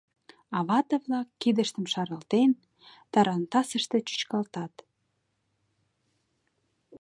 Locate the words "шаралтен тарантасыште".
1.93-3.97